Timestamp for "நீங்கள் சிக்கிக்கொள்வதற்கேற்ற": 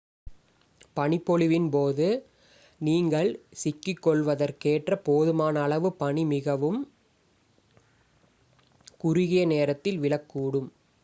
2.81-4.95